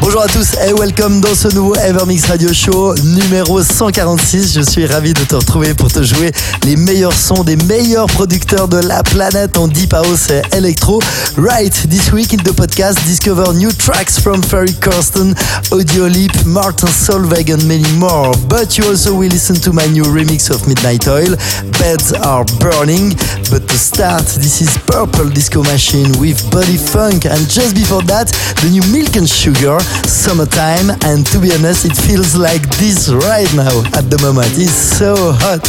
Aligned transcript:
Bonjour 0.00 0.22
à 0.22 0.28
tous 0.28 0.54
et 0.66 0.72
welcome 0.72 1.20
dans 1.20 1.34
ce 1.34 1.48
nouveau 1.48 1.74
Evermix 1.76 2.24
Radio 2.24 2.50
Show 2.54 2.94
numéro 3.04 3.62
146. 3.62 4.54
Je 4.54 4.62
suis 4.62 4.86
ravi 4.86 5.12
de 5.12 5.22
te 5.24 5.34
retrouver 5.34 5.74
pour 5.74 5.92
te 5.92 6.02
jouer 6.02 6.32
les 6.64 6.74
meilleurs 6.76 7.12
sons 7.12 7.44
des 7.44 7.56
meilleurs 7.56 8.06
producteurs 8.06 8.66
de 8.66 8.78
la 8.78 9.02
planète 9.02 9.58
en 9.58 9.68
Deep 9.68 9.92
House 9.92 10.30
et 10.30 10.40
Electro. 10.56 11.00
Right, 11.36 11.72
this 11.90 12.12
week 12.12 12.32
in 12.32 12.38
the 12.38 12.54
podcast, 12.54 12.96
discover 13.04 13.52
new 13.52 13.70
tracks 13.72 14.18
from 14.18 14.42
Ferry 14.42 14.72
Corsten, 14.72 15.34
Audio 15.70 16.06
Leap, 16.06 16.32
Martin 16.46 16.88
Solveig 16.88 17.52
and 17.52 17.62
many 17.66 17.92
more. 17.98 18.32
But 18.48 18.78
you 18.78 18.84
also 18.88 19.14
will 19.14 19.28
listen 19.28 19.56
to 19.56 19.72
my 19.72 19.86
new 19.86 20.04
remix 20.04 20.50
of 20.50 20.66
Midnight 20.66 21.06
Oil, 21.08 21.36
Beds 21.78 22.14
Are 22.14 22.46
Burning. 22.58 23.10
But 23.50 23.68
to 23.68 23.78
start, 23.78 24.24
this 24.24 24.62
is 24.62 24.78
Purple 24.86 25.28
Disco 25.28 25.62
Machine 25.64 26.18
with 26.18 26.40
Body 26.50 26.78
Funk 26.78 27.26
and 27.26 27.48
just 27.50 27.74
before 27.74 28.02
that, 28.04 28.28
the 28.62 28.70
new 28.70 28.82
Milk 28.90 29.16
and 29.16 29.28
Sugar 29.28 29.78
summertime 30.06 30.90
and 31.04 31.26
to 31.26 31.38
be 31.40 31.52
honest 31.52 31.84
it 31.84 31.96
feels 31.96 32.36
like 32.36 32.62
this 32.78 33.08
right 33.10 33.50
now 33.54 33.82
at 33.98 34.10
the 34.10 34.18
moment. 34.22 34.50
It's 34.54 34.72
so 34.72 35.32
hot. 35.32 35.62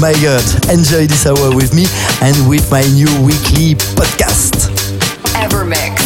My 0.00 0.12
god 0.22 0.44
enjoy 0.70 1.06
this 1.06 1.26
hour 1.26 1.54
with 1.54 1.74
me 1.74 1.86
and 2.22 2.48
with 2.48 2.70
my 2.70 2.82
new 2.94 3.10
weekly 3.24 3.74
podcast. 3.96 4.70
Evermix. 5.34 6.05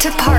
To 0.00 0.10
party. 0.10 0.35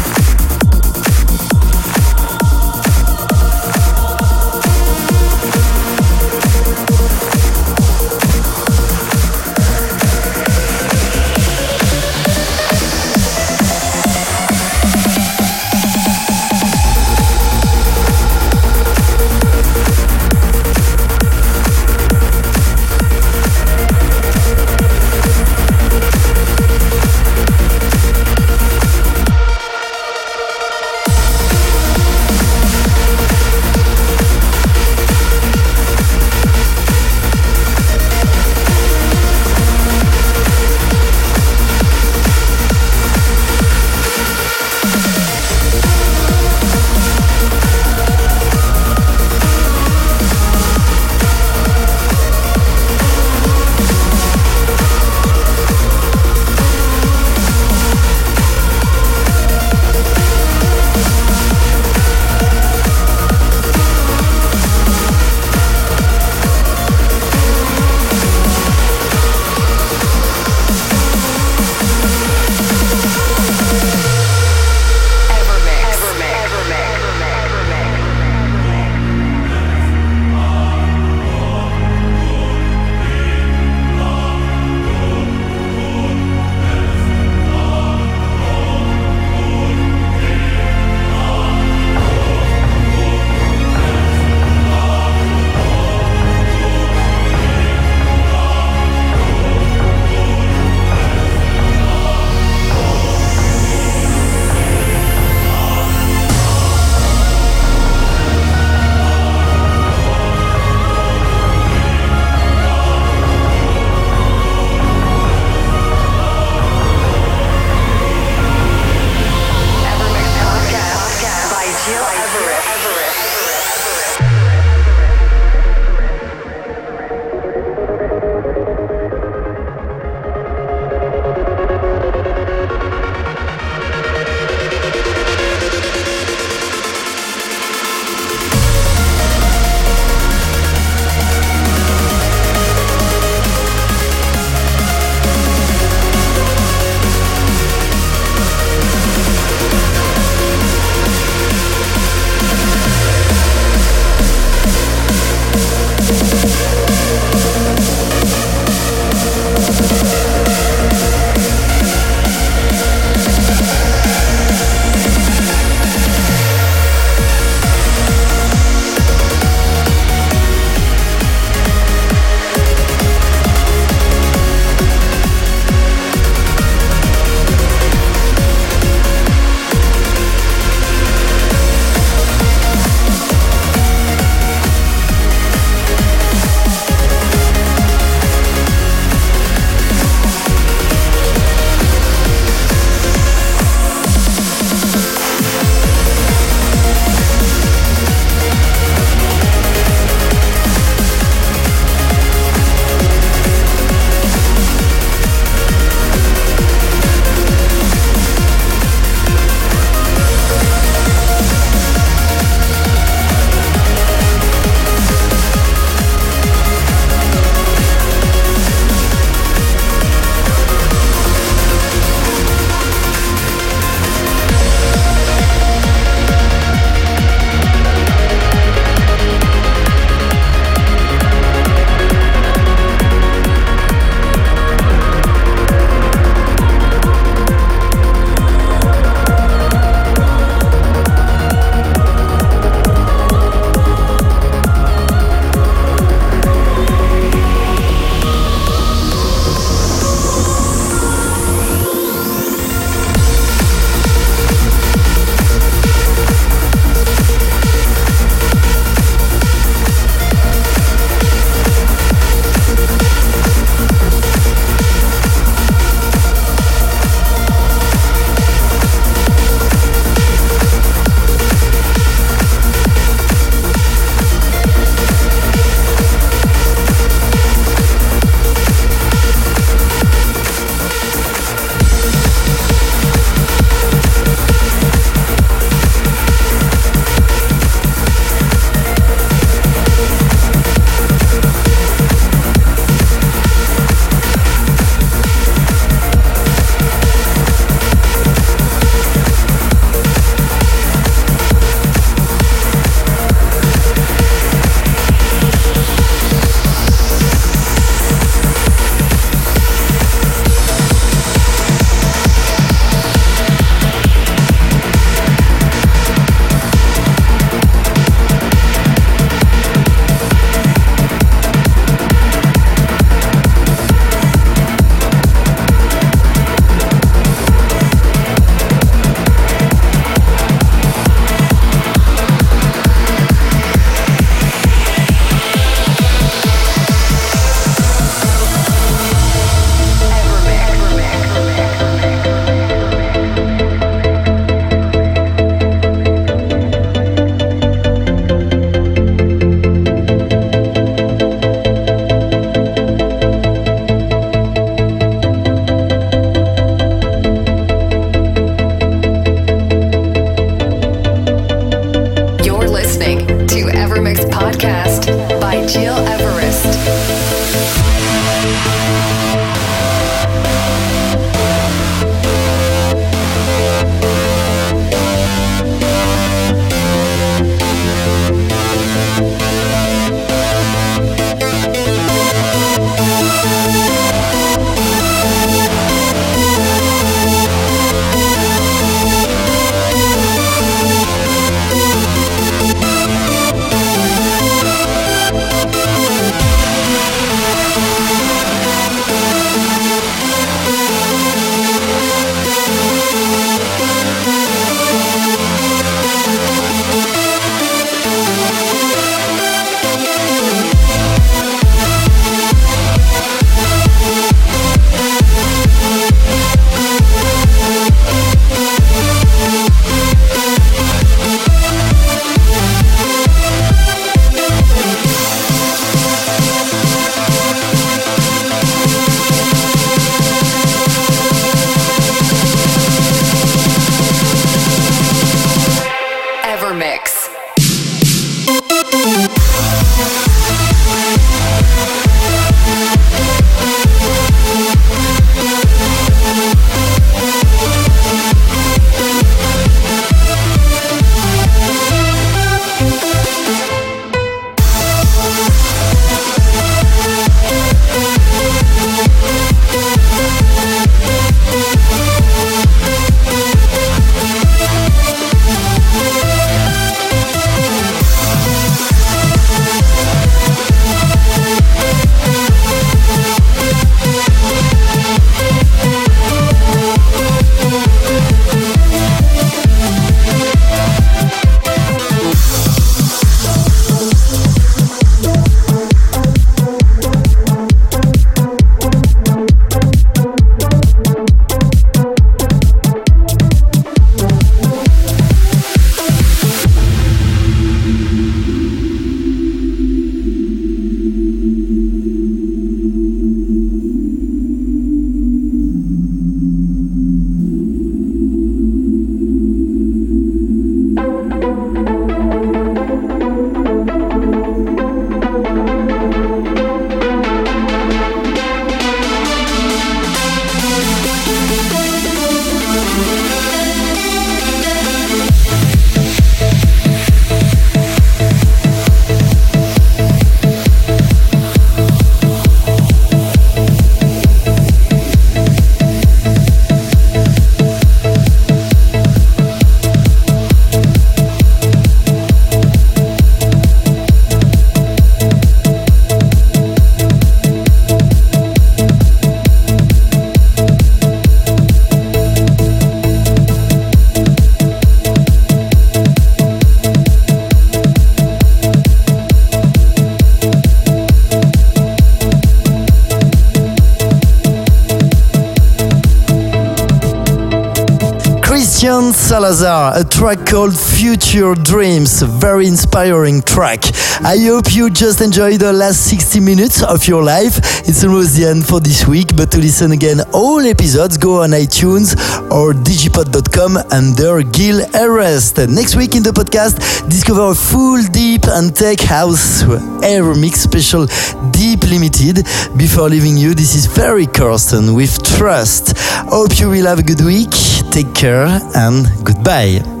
A 569.93 570.05
track 570.05 570.45
called 570.45 570.73
Future 571.01 571.55
Dreams, 571.55 572.21
very 572.21 572.67
inspiring 572.67 573.41
track. 573.41 573.79
I 574.21 574.37
hope 574.37 574.71
you 574.71 574.91
just 574.91 575.19
enjoyed 575.19 575.59
the 575.59 575.73
last 575.73 576.05
60 576.07 576.39
minutes 576.39 576.83
of 576.83 577.07
your 577.07 577.23
life. 577.23 577.57
It's 577.89 578.03
almost 578.03 578.37
the 578.37 578.45
end 578.45 578.67
for 578.67 578.79
this 578.79 579.07
week, 579.07 579.35
but 579.35 579.49
to 579.49 579.57
listen 579.57 579.93
again 579.93 580.21
all 580.31 580.59
episodes, 580.59 581.17
go 581.17 581.41
on 581.41 581.57
iTunes 581.57 582.13
or 582.51 582.73
digipod.com 582.73 583.77
under 583.89 584.43
Gil 584.43 584.85
Everest. 584.93 585.57
Next 585.57 585.95
week 585.95 586.13
in 586.13 586.21
the 586.21 586.29
podcast, 586.29 586.77
discover 587.09 587.49
a 587.49 587.55
full 587.55 588.03
deep 588.03 588.45
and 588.45 588.75
tech 588.75 588.99
house 588.99 589.63
air 590.03 590.35
mix 590.35 590.61
special 590.61 591.07
Deep 591.49 591.81
Limited. 591.89 592.45
Before 592.77 593.09
leaving 593.09 593.37
you, 593.37 593.55
this 593.55 593.73
is 593.73 593.87
Ferry 593.87 594.27
Corsten 594.27 594.95
with 594.95 595.17
Trust. 595.35 595.97
Hope 596.29 596.59
you 596.59 596.69
will 596.69 596.85
have 596.85 596.99
a 596.99 597.03
good 597.03 597.21
week. 597.21 597.49
Take 597.89 598.13
care 598.13 598.45
and 598.75 599.07
goodbye. 599.25 600.00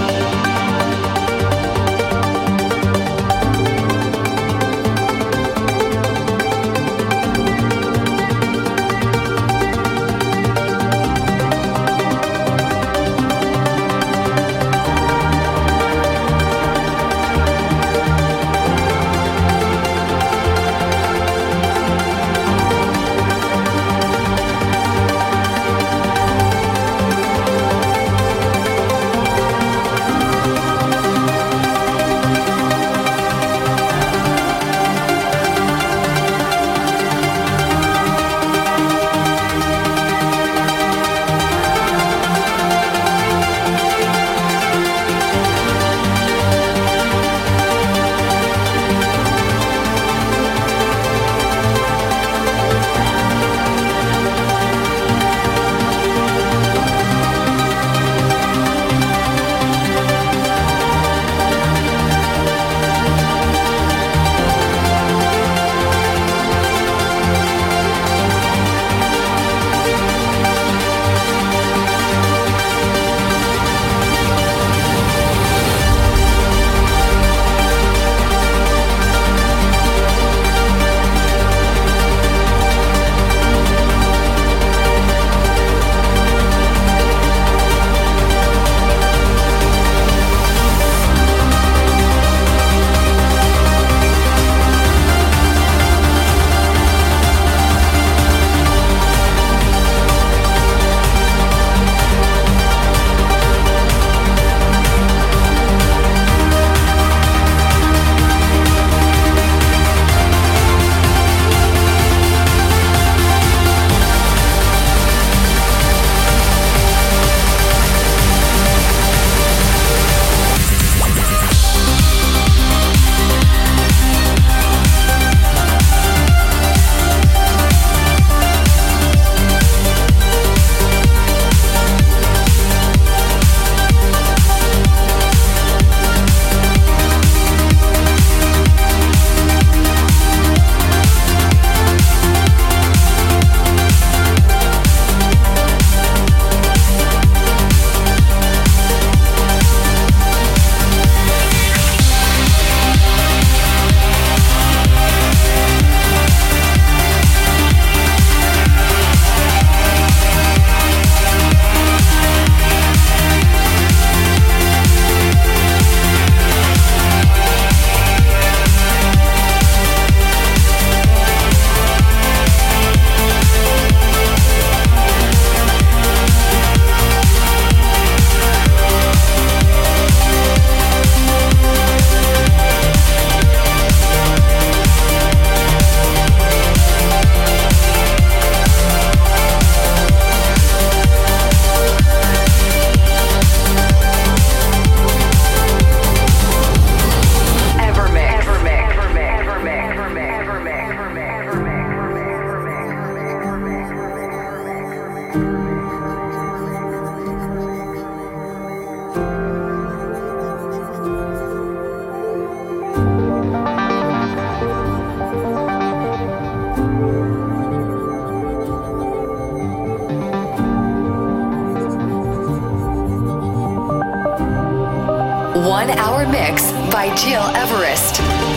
One 225.61 225.91
hour 225.91 226.25
mix 226.25 226.71
by 226.91 227.13
Gil 227.15 227.43
Everest. 227.55 228.50